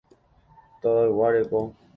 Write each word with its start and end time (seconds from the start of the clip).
Tavaygua 0.81 1.29
reko. 1.37 1.59